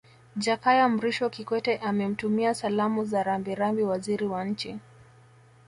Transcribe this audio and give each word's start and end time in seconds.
Jakaya 0.43 0.89
Mrisho 0.89 1.29
Kikwete 1.29 1.77
amemtumia 1.77 2.53
Salamu 2.53 3.03
za 3.05 3.23
Rambirambi 3.23 3.83
Waziri 3.83 4.25
wa 4.25 4.45
Nchi 4.45 4.77